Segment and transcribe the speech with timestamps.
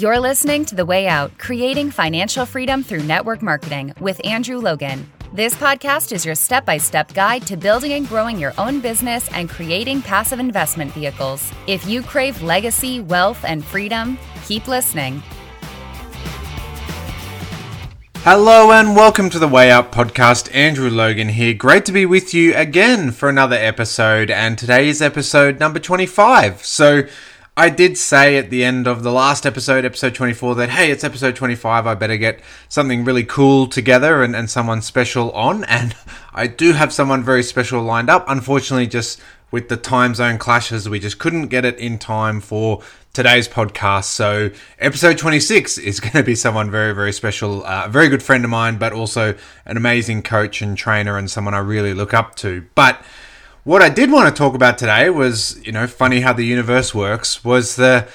[0.00, 5.06] You're listening to The Way Out Creating Financial Freedom Through Network Marketing with Andrew Logan.
[5.34, 9.30] This podcast is your step by step guide to building and growing your own business
[9.34, 11.52] and creating passive investment vehicles.
[11.66, 15.22] If you crave legacy, wealth, and freedom, keep listening.
[18.22, 20.54] Hello and welcome to the Way Out podcast.
[20.54, 21.52] Andrew Logan here.
[21.52, 26.64] Great to be with you again for another episode, and today is episode number 25.
[26.64, 27.02] So,
[27.56, 31.02] I did say at the end of the last episode, episode 24, that hey, it's
[31.02, 35.64] episode 25, I better get something really cool together and, and someone special on.
[35.68, 35.96] And
[36.32, 38.24] I do have someone very special lined up.
[38.28, 42.82] Unfortunately, just with the time zone clashes, we just couldn't get it in time for
[43.12, 44.04] today's podcast.
[44.04, 48.22] So, episode 26 is going to be someone very, very special, uh, a very good
[48.22, 49.34] friend of mine, but also
[49.66, 52.64] an amazing coach and trainer and someone I really look up to.
[52.74, 53.02] But
[53.70, 56.92] what I did want to talk about today was, you know, funny how the universe
[56.92, 58.08] works, was the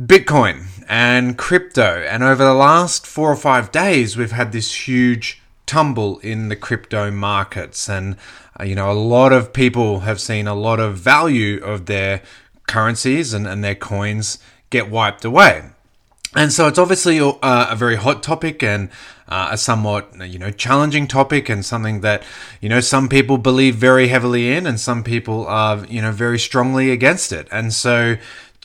[0.00, 2.06] Bitcoin and crypto.
[2.08, 6.54] And over the last four or five days, we've had this huge tumble in the
[6.54, 7.88] crypto markets.
[7.88, 8.16] And,
[8.60, 12.22] uh, you know, a lot of people have seen a lot of value of their
[12.68, 14.38] currencies and, and their coins
[14.70, 15.71] get wiped away.
[16.34, 18.88] And so it's obviously a, a very hot topic and
[19.28, 22.22] uh, a somewhat you know challenging topic and something that
[22.60, 26.38] you know some people believe very heavily in and some people are you know very
[26.38, 27.48] strongly against it.
[27.50, 28.16] And so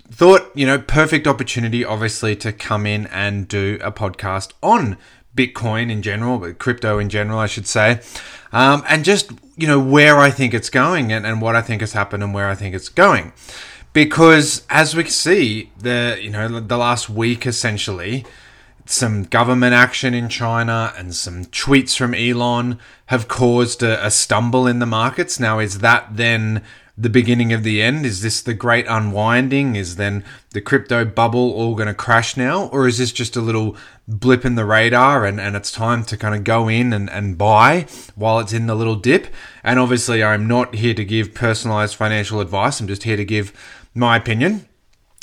[0.10, 4.98] thought you know perfect opportunity obviously to come in and do a podcast on
[5.36, 8.02] Bitcoin in general, but crypto in general, I should say,
[8.52, 11.82] um, and just you know where I think it's going and, and what I think
[11.82, 13.34] has happened and where I think it's going
[13.98, 18.24] because as we see the you know the last week essentially
[18.86, 24.68] some government action in China and some tweets from Elon have caused a, a, stumble
[24.68, 25.40] in the markets.
[25.40, 26.62] Now, is that then
[26.98, 28.06] the beginning of the end?
[28.06, 29.76] Is this the great unwinding?
[29.76, 32.68] Is then the crypto bubble all going to crash now?
[32.68, 36.18] Or is this just a little blip in the radar and, and it's time to
[36.18, 39.28] kind of go in and, and buy while it's in the little dip?
[39.64, 42.80] And obviously, I'm not here to give personalized financial advice.
[42.80, 43.54] I'm just here to give
[43.98, 44.68] my opinion.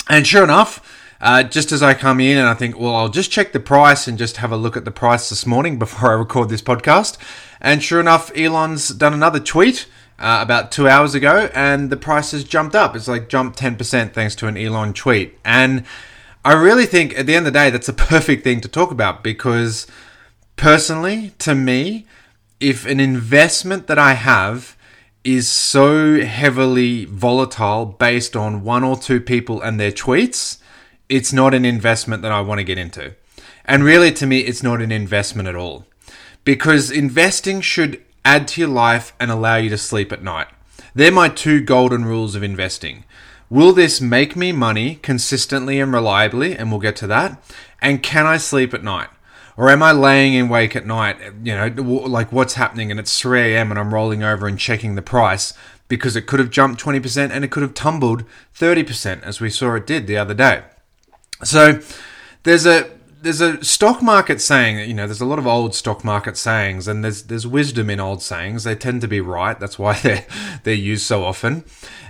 [0.09, 0.81] And sure enough,
[1.21, 4.07] uh, just as I come in and I think, well, I'll just check the price
[4.07, 7.17] and just have a look at the price this morning before I record this podcast.
[7.61, 9.87] And sure enough, Elon's done another tweet
[10.19, 12.95] uh, about two hours ago and the price has jumped up.
[12.95, 15.37] It's like jumped 10% thanks to an Elon tweet.
[15.43, 15.83] And
[16.43, 18.91] I really think at the end of the day, that's a perfect thing to talk
[18.91, 19.87] about because
[20.57, 22.05] personally, to me,
[22.59, 24.74] if an investment that I have
[25.25, 30.59] is so heavily volatile based on one or two people and their tweets,
[31.09, 33.15] it's not an investment that I want to get into.
[33.65, 35.85] And really, to me, it's not an investment at all.
[36.43, 40.47] Because investing should add to your life and allow you to sleep at night.
[40.93, 43.03] They're my two golden rules of investing.
[43.49, 46.55] Will this make me money consistently and reliably?
[46.55, 47.43] And we'll get to that.
[47.81, 49.09] And can I sleep at night?
[49.57, 53.19] Or am I laying in wake at night, you know, like what's happening and it's
[53.19, 53.71] 3 a.m.
[53.71, 55.53] and I'm rolling over and checking the price
[55.87, 58.25] because it could have jumped 20% and it could have tumbled
[58.57, 60.63] 30% as we saw it did the other day.
[61.43, 61.79] So
[62.43, 62.89] there's a
[63.21, 66.87] there's a stock market saying, you know, there's a lot of old stock market sayings
[66.87, 68.63] and there's there's wisdom in old sayings.
[68.63, 69.59] They tend to be right.
[69.59, 70.25] That's why they're
[70.63, 71.63] they're used so often.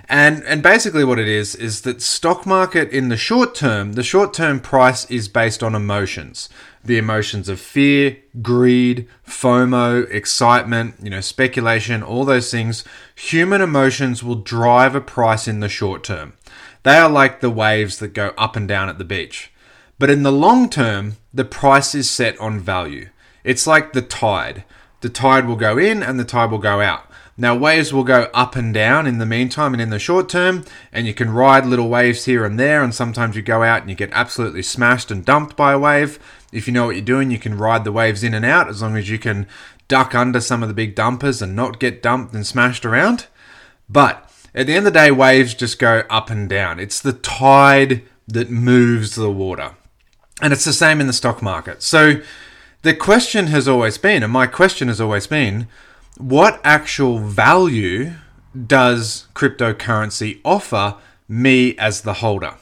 [0.08, 4.02] And and basically what it is is that stock market in the short term, the
[4.02, 6.48] short term price is based on emotions
[6.86, 14.22] the emotions of fear, greed, FOMO, excitement, you know, speculation, all those things, human emotions
[14.22, 16.34] will drive a price in the short term.
[16.82, 19.52] They are like the waves that go up and down at the beach.
[19.98, 23.08] But in the long term, the price is set on value.
[23.44, 24.64] It's like the tide.
[25.00, 27.10] The tide will go in and the tide will go out.
[27.38, 30.64] Now, waves will go up and down in the meantime and in the short term,
[30.90, 33.90] and you can ride little waves here and there, and sometimes you go out and
[33.90, 36.18] you get absolutely smashed and dumped by a wave.
[36.50, 38.80] If you know what you're doing, you can ride the waves in and out as
[38.80, 39.46] long as you can
[39.86, 43.26] duck under some of the big dumpers and not get dumped and smashed around.
[43.88, 46.80] But at the end of the day, waves just go up and down.
[46.80, 49.72] It's the tide that moves the water.
[50.40, 51.82] And it's the same in the stock market.
[51.82, 52.20] So
[52.82, 55.68] the question has always been, and my question has always been,
[56.18, 58.12] what actual value
[58.66, 60.96] does cryptocurrency offer
[61.28, 62.54] me as the holder?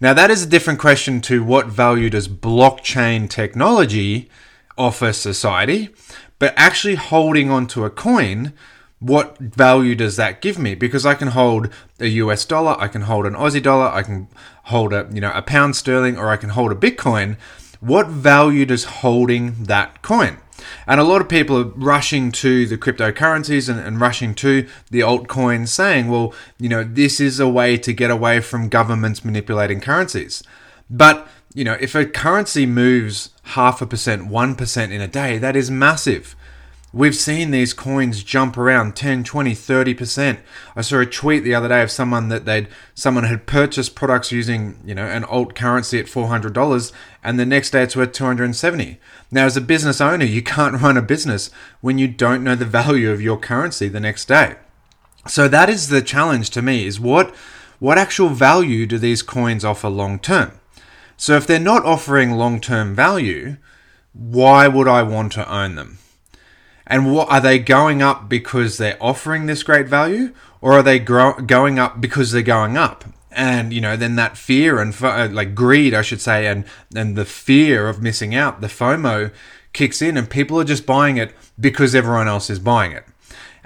[0.00, 4.28] Now, that is a different question to what value does blockchain technology
[4.76, 5.90] offer society,
[6.38, 8.52] but actually holding onto a coin,
[8.98, 10.74] what value does that give me?
[10.74, 11.68] Because I can hold
[11.98, 14.28] a US dollar, I can hold an Aussie dollar, I can
[14.64, 17.36] hold a, you know, a pound sterling, or I can hold a Bitcoin.
[17.82, 20.38] What value does holding that coin?
[20.86, 25.00] And a lot of people are rushing to the cryptocurrencies and, and, rushing to the
[25.00, 29.80] altcoins, saying, well, you know, this is a way to get away from governments manipulating
[29.80, 30.44] currencies.
[30.88, 35.56] But you know, if a currency moves half a percent, 1% in a day, that
[35.56, 36.36] is massive.
[36.94, 40.40] We've seen these coins jump around 10, 20, 30%.
[40.76, 44.30] I saw a tweet the other day of someone that they'd someone had purchased products
[44.30, 46.92] using, you know, an alt currency at $400
[47.24, 49.00] and the next day it's worth 270.
[49.30, 51.50] Now as a business owner, you can't run a business
[51.80, 54.56] when you don't know the value of your currency the next day.
[55.26, 57.34] So that is the challenge to me is what
[57.78, 60.52] what actual value do these coins offer long term?
[61.16, 63.56] So if they're not offering long-term value,
[64.12, 65.98] why would I want to own them?
[66.92, 70.98] And what are they going up because they're offering this great value, or are they
[70.98, 73.06] gro- going up because they're going up?
[73.30, 77.16] And you know, then that fear and uh, like greed, I should say, and and
[77.16, 79.32] the fear of missing out, the FOMO,
[79.72, 83.06] kicks in, and people are just buying it because everyone else is buying it.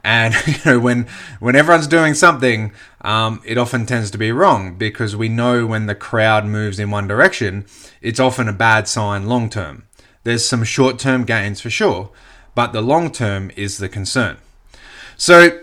[0.04, 1.08] And you know, when
[1.40, 5.86] when everyone's doing something, um, it often tends to be wrong because we know when
[5.86, 7.66] the crowd moves in one direction,
[8.00, 9.82] it's often a bad sign long term.
[10.22, 12.12] There's some short term gains for sure,
[12.56, 14.38] but the long term is the concern.
[15.16, 15.60] So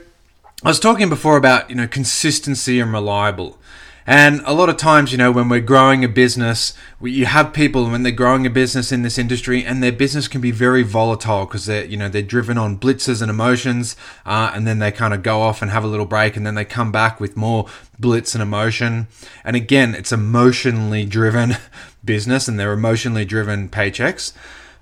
[0.64, 3.60] I was talking before about you know consistency and reliable.
[4.06, 7.90] And a lot of times, you know, when we're growing a business, you have people
[7.90, 11.46] when they're growing a business in this industry, and their business can be very volatile
[11.46, 13.96] because they're, you know, they're driven on blitzes and emotions,
[14.26, 16.56] uh, and then they kind of go off and have a little break, and then
[16.56, 17.66] they come back with more
[17.98, 19.08] blitz and emotion.
[19.46, 21.56] And again, it's emotionally driven
[22.04, 24.34] business, and they're emotionally driven paychecks.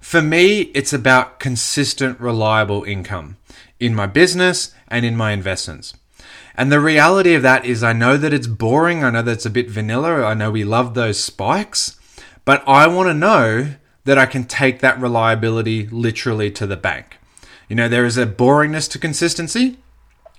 [0.01, 3.37] For me, it's about consistent, reliable income
[3.79, 5.93] in my business and in my investments.
[6.55, 9.03] And the reality of that is, I know that it's boring.
[9.03, 10.25] I know that it's a bit vanilla.
[10.25, 11.97] I know we love those spikes,
[12.43, 17.17] but I want to know that I can take that reliability literally to the bank.
[17.69, 19.77] You know, there is a boringness to consistency,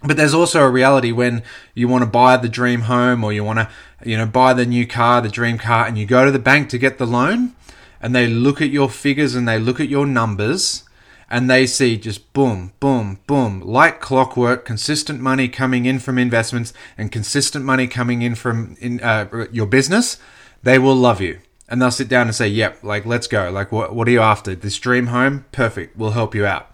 [0.02, 1.44] but there's also a reality when
[1.74, 3.70] you want to buy the dream home or you want to,
[4.04, 6.68] you know, buy the new car, the dream car, and you go to the bank
[6.70, 7.54] to get the loan
[8.02, 10.84] and they look at your figures and they look at your numbers
[11.30, 16.74] and they see just boom, boom, boom, like clockwork, consistent money coming in from investments
[16.98, 20.18] and consistent money coming in from in uh, your business,
[20.62, 21.38] they will love you.
[21.68, 23.50] And they'll sit down and say, "Yep, like let's go.
[23.50, 24.54] Like what what are you after?
[24.54, 25.46] This dream home?
[25.52, 25.96] Perfect.
[25.96, 26.68] We'll help you out."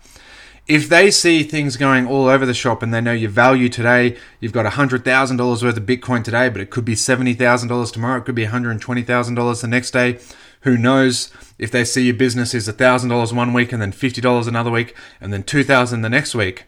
[0.67, 4.19] If they see things going all over the shop and they know your value today,
[4.39, 8.35] you've got $100,000 worth of Bitcoin today, but it could be $70,000 tomorrow, it could
[8.35, 10.19] be $120,000 the next day,
[10.63, 14.71] who knows if they see your business is $1,000 one week and then $50 another
[14.71, 16.67] week and then 2,000 the next week,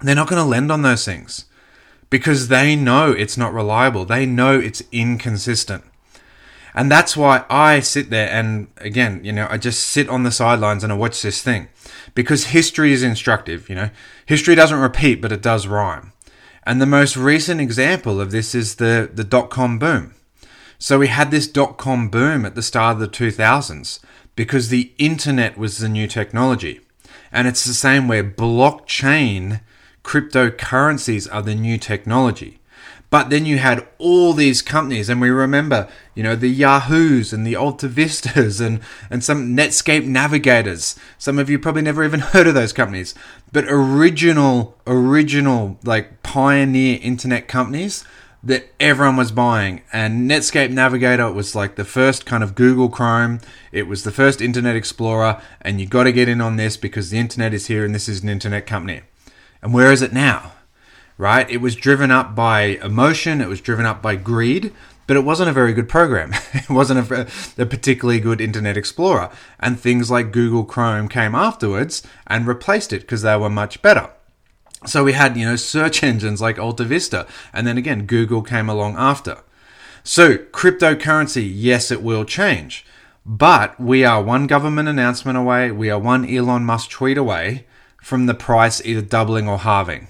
[0.00, 1.46] they're not going to lend on those things
[2.10, 4.04] because they know it's not reliable.
[4.04, 5.84] They know it's inconsistent.
[6.74, 10.30] And that's why I sit there and again, you know, I just sit on the
[10.30, 11.68] sidelines and I watch this thing
[12.14, 13.90] because history is instructive, you know.
[14.26, 16.12] History doesn't repeat, but it does rhyme.
[16.64, 20.14] And the most recent example of this is the, the dot com boom.
[20.78, 23.98] So we had this dot com boom at the start of the 2000s
[24.36, 26.80] because the internet was the new technology.
[27.32, 29.60] And it's the same where blockchain
[30.04, 32.60] cryptocurrencies are the new technology.
[33.10, 37.46] But then you had all these companies, and we remember, you know, the Yahoos and
[37.46, 38.80] the Alta Vistas and,
[39.10, 40.94] and some Netscape navigators.
[41.16, 43.14] Some of you probably never even heard of those companies.
[43.50, 48.04] But original, original, like pioneer internet companies
[48.42, 49.82] that everyone was buying.
[49.92, 53.40] And Netscape Navigator was like the first kind of Google Chrome.
[53.72, 57.10] It was the first Internet Explorer, and you got to get in on this because
[57.10, 59.02] the internet is here and this is an internet company.
[59.60, 60.52] And where is it now?
[61.16, 61.50] Right?
[61.50, 64.72] It was driven up by emotion, it was driven up by greed,
[65.08, 66.32] but it wasn't a very good program.
[66.52, 69.30] it wasn't a, a particularly good Internet Explorer.
[69.58, 74.10] And things like Google Chrome came afterwards and replaced it because they were much better.
[74.86, 78.96] So we had, you know, search engines like AltaVista, and then again, Google came along
[78.96, 79.38] after.
[80.04, 82.86] So, cryptocurrency, yes, it will change.
[83.26, 87.66] But we are one government announcement away, we are one Elon Musk tweet away
[88.00, 90.08] from the price either doubling or halving.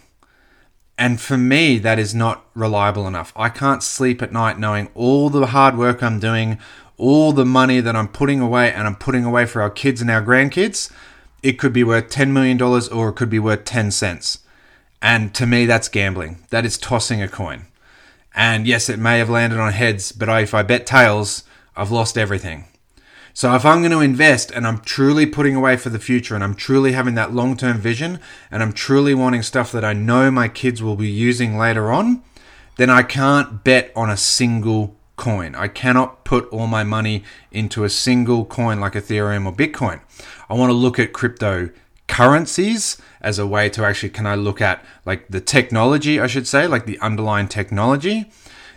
[0.99, 3.33] And for me, that is not reliable enough.
[3.35, 6.59] I can't sleep at night knowing all the hard work I'm doing,
[6.97, 10.11] all the money that I'm putting away, and I'm putting away for our kids and
[10.11, 10.93] our grandkids.
[11.43, 14.41] It could be worth $10 million or it could be worth 10 cents.
[15.00, 16.45] And to me, that's gambling.
[16.50, 17.67] That is tossing a coin.
[18.35, 21.45] And yes, it may have landed on heads, but if I bet tails,
[21.76, 22.67] I've lost everything.
[23.33, 26.43] So if I'm going to invest and I'm truly putting away for the future and
[26.43, 28.19] I'm truly having that long term vision
[28.50, 32.23] and I'm truly wanting stuff that I know my kids will be using later on,
[32.78, 35.55] then I can't bet on a single coin.
[35.55, 40.00] I cannot put all my money into a single coin like Ethereum or Bitcoin.
[40.50, 41.71] I want to look at crypto
[42.09, 46.47] currencies as a way to actually can I look at like the technology I should
[46.47, 48.31] say like the underlying technology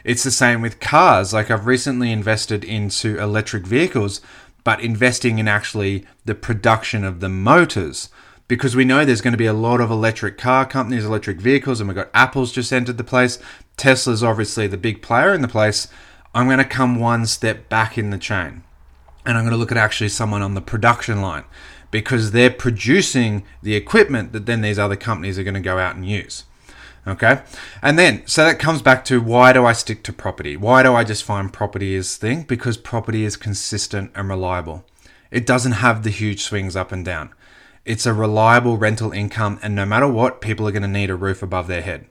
[0.03, 1.33] It's the same with cars.
[1.33, 4.21] Like I've recently invested into electric vehicles,
[4.63, 8.09] but investing in actually the production of the motors
[8.47, 11.79] because we know there's going to be a lot of electric car companies, electric vehicles,
[11.79, 13.39] and we've got Apple's just entered the place.
[13.77, 15.87] Tesla's obviously the big player in the place.
[16.33, 18.63] I'm going to come one step back in the chain
[19.25, 21.43] and I'm going to look at actually someone on the production line
[21.91, 25.95] because they're producing the equipment that then these other companies are going to go out
[25.95, 26.45] and use.
[27.05, 27.41] Okay.
[27.81, 30.55] And then, so that comes back to why do I stick to property?
[30.55, 32.43] Why do I just find property as thing?
[32.43, 34.85] Because property is consistent and reliable.
[35.31, 37.33] It doesn't have the huge swings up and down.
[37.85, 41.15] It's a reliable rental income, and no matter what, people are going to need a
[41.15, 42.05] roof above their head.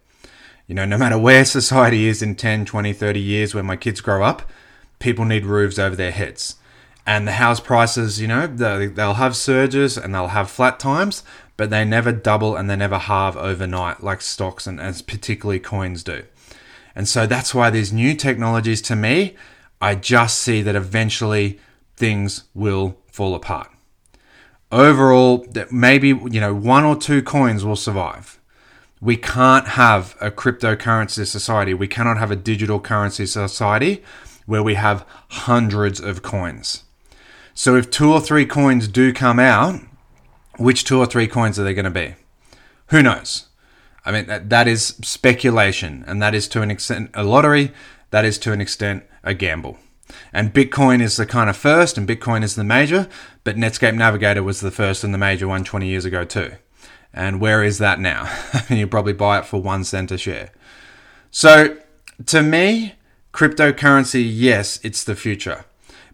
[0.66, 4.00] You know, no matter where society is in 10, 20, 30 years when my kids
[4.00, 4.50] grow up,
[4.98, 6.56] people need roofs over their heads.
[7.10, 11.24] And the house prices, you know, they'll have surges and they'll have flat times,
[11.56, 16.04] but they never double and they never halve overnight like stocks and as particularly coins
[16.04, 16.22] do.
[16.94, 19.34] And so that's why these new technologies to me,
[19.80, 21.58] I just see that eventually
[21.96, 23.72] things will fall apart.
[24.70, 28.38] Overall, maybe you know one or two coins will survive.
[29.00, 31.74] We can't have a cryptocurrency society.
[31.74, 34.04] We cannot have a digital currency society
[34.46, 36.84] where we have hundreds of coins.
[37.60, 39.82] So if two or three coins do come out,
[40.56, 42.14] which two or three coins are they going to be?
[42.86, 43.48] Who knows?
[44.02, 47.72] I mean, that, that is speculation, and that is to an extent a lottery,
[48.12, 49.76] that is to an extent a gamble.
[50.32, 53.10] And Bitcoin is the kind of first, and Bitcoin is the major,
[53.44, 56.52] but Netscape Navigator was the first and the major one 20 years ago, too.
[57.12, 58.34] And where is that now?
[58.70, 60.50] you probably buy it for one cent a share.
[61.30, 61.76] So,
[62.24, 62.94] to me,
[63.34, 65.66] cryptocurrency, yes, it's the future.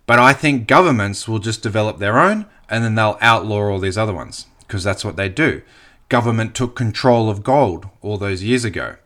[0.06, 3.98] But I think governments will just develop their own and then they'll outlaw all these
[3.98, 5.62] other ones because that's what they do.
[6.08, 8.96] Government took control of gold all those years ago.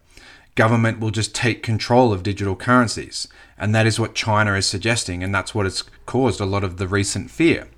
[0.55, 3.27] Government will just take control of digital currencies.
[3.57, 5.23] And that is what China is suggesting.
[5.23, 7.69] And that's what has caused a lot of the recent fear.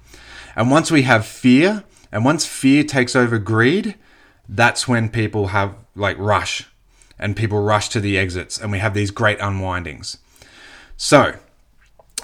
[0.57, 3.95] And once we have fear, and once fear takes over greed,
[4.49, 6.69] that's when people have like rush
[7.19, 10.19] and people rush to the exits and we have these great unwindings.
[10.97, 11.37] So,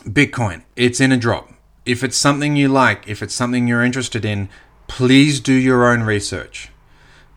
[0.04, 1.52] Bitcoin, it's in a drop
[1.88, 4.50] if it's something you like, if it's something you're interested in,
[4.88, 6.68] please do your own research.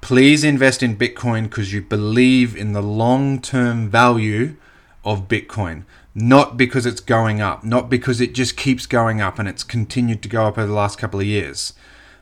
[0.01, 4.57] Please invest in Bitcoin because you believe in the long term value
[5.05, 5.85] of Bitcoin.
[6.13, 10.21] Not because it's going up, not because it just keeps going up and it's continued
[10.23, 11.73] to go up over the last couple of years.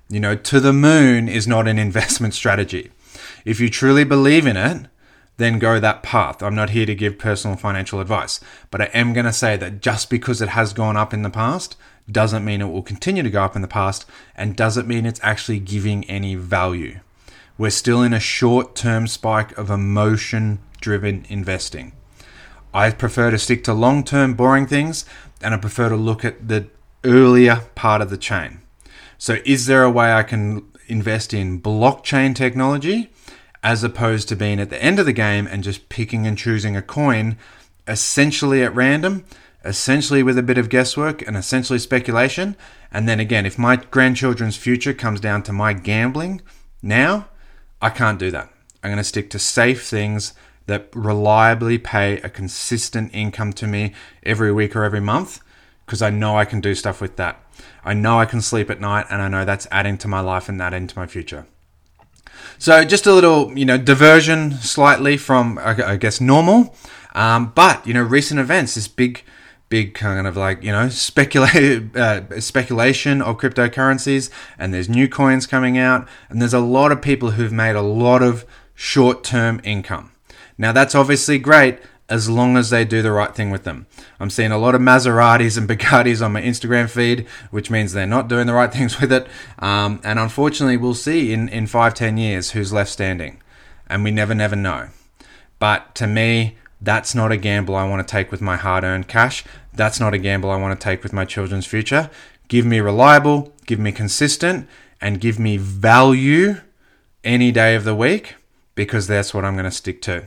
[0.07, 2.91] You know, to the moon is not an investment strategy.
[3.43, 4.85] If you truly believe in it,
[5.39, 6.43] then go that path.
[6.43, 9.81] I'm not here to give personal financial advice, but I am going to say that
[9.81, 11.75] just because it has gone up in the past
[12.11, 14.05] doesn't mean it will continue to go up in the past
[14.35, 16.99] and doesn't mean it's actually giving any value.
[17.57, 21.93] We're still in a short term spike of emotion driven investing.
[22.73, 25.05] I prefer to stick to long term boring things
[25.41, 26.67] and I prefer to look at the
[27.05, 28.59] earlier part of the chain.
[29.17, 33.11] So, is there a way I can invest in blockchain technology
[33.63, 36.75] as opposed to being at the end of the game and just picking and choosing
[36.75, 37.37] a coin
[37.87, 39.25] essentially at random?
[39.65, 42.55] essentially with a bit of guesswork and essentially speculation.
[42.91, 46.41] And then again, if my grandchildren's future comes down to my gambling
[46.81, 47.27] now,
[47.81, 48.49] I can't do that.
[48.83, 50.33] I'm going to stick to safe things
[50.67, 55.41] that reliably pay a consistent income to me every week or every month
[55.85, 57.43] because I know I can do stuff with that.
[57.83, 60.47] I know I can sleep at night and I know that's adding to my life
[60.47, 61.47] and that into my future.
[62.57, 66.75] So just a little, you know, diversion slightly from, I guess, normal.
[67.15, 69.23] Um, but, you know, recent events, this big
[69.69, 75.45] big kind of like you know speculate uh, speculation of cryptocurrencies and there's new coins
[75.45, 80.11] coming out and there's a lot of people who've made a lot of short-term income
[80.57, 81.77] now that's obviously great
[82.09, 83.85] as long as they do the right thing with them.
[84.19, 88.07] I'm seeing a lot of Maseratis and Bugattis on my Instagram feed, which means they're
[88.07, 89.27] not doing the right things with it.
[89.59, 93.41] Um, and unfortunately, we'll see in, in five, ten years who's left standing.
[93.87, 94.89] And we never, never know.
[95.59, 99.07] But to me, that's not a gamble I want to take with my hard earned
[99.07, 99.43] cash.
[99.73, 102.09] That's not a gamble I want to take with my children's future.
[102.47, 104.67] Give me reliable, give me consistent,
[105.01, 106.61] and give me value
[107.23, 108.35] any day of the week
[108.75, 110.25] because that's what I'm going to stick to.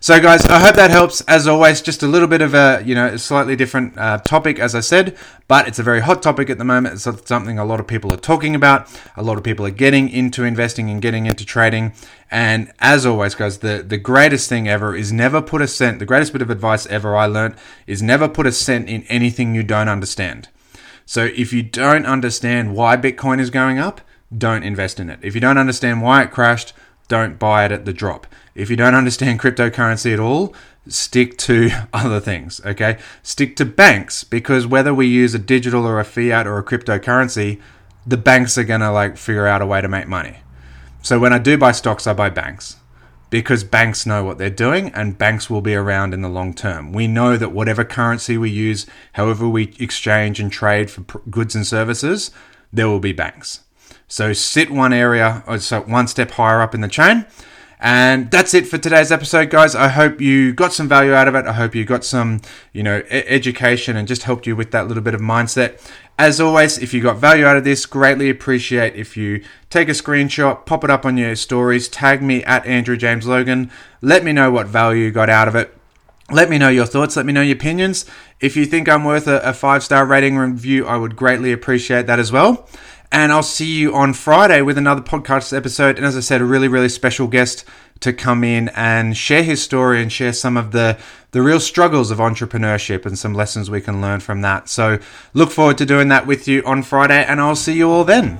[0.00, 1.20] So, guys, I hope that helps.
[1.22, 4.58] As always, just a little bit of a you know a slightly different uh, topic,
[4.58, 5.16] as I said,
[5.48, 6.94] but it's a very hot topic at the moment.
[6.94, 8.88] It's something a lot of people are talking about.
[9.16, 11.94] A lot of people are getting into investing and getting into trading.
[12.30, 15.98] And as always, guys, the the greatest thing ever is never put a cent.
[15.98, 17.54] The greatest bit of advice ever I learned
[17.86, 20.48] is never put a cent in anything you don't understand.
[21.06, 24.00] So, if you don't understand why Bitcoin is going up,
[24.36, 25.18] don't invest in it.
[25.22, 26.72] If you don't understand why it crashed,
[27.08, 28.26] don't buy it at the drop.
[28.54, 30.54] If you don't understand cryptocurrency at all,
[30.88, 32.98] stick to other things, okay?
[33.22, 37.60] Stick to banks because whether we use a digital or a fiat or a cryptocurrency,
[38.06, 40.38] the banks are going to like figure out a way to make money.
[41.02, 42.76] So when I do buy stocks, I buy banks
[43.34, 46.92] because banks know what they're doing and banks will be around in the long term.
[46.92, 51.66] We know that whatever currency we use, however we exchange and trade for goods and
[51.66, 52.30] services,
[52.72, 53.63] there will be banks.
[54.08, 57.26] So sit one area, or so one step higher up in the chain.
[57.80, 59.74] And that's it for today's episode, guys.
[59.74, 61.44] I hope you got some value out of it.
[61.44, 62.40] I hope you got some,
[62.72, 65.78] you know, e- education and just helped you with that little bit of mindset.
[66.18, 69.92] As always, if you got value out of this, greatly appreciate if you take a
[69.92, 73.70] screenshot, pop it up on your stories, tag me at Andrew James Logan.
[74.00, 75.76] Let me know what value you got out of it.
[76.30, 77.16] Let me know your thoughts.
[77.16, 78.06] Let me know your opinions.
[78.40, 82.06] If you think I'm worth a, a five star rating review, I would greatly appreciate
[82.06, 82.66] that as well.
[83.14, 85.98] And I'll see you on Friday with another podcast episode.
[85.98, 87.64] And as I said, a really, really special guest
[88.00, 90.98] to come in and share his story and share some of the,
[91.30, 94.68] the real struggles of entrepreneurship and some lessons we can learn from that.
[94.68, 94.98] So
[95.32, 98.36] look forward to doing that with you on Friday, and I'll see you all then.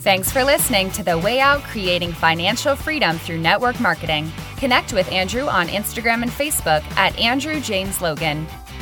[0.00, 4.30] Thanks for listening to The Way Out Creating Financial Freedom Through Network Marketing.
[4.58, 8.46] Connect with Andrew on Instagram and Facebook at Andrew James Logan.